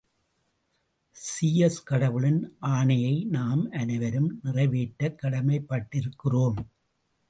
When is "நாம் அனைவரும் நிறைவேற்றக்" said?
3.25-5.19